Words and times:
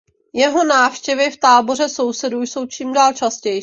Jeho 0.33 0.63
návštěvy 0.63 1.31
v 1.31 1.37
táboře 1.37 1.89
sousedů 1.89 2.41
jsou 2.41 2.65
čím 2.65 2.93
dál 2.93 3.13
častější. 3.13 3.59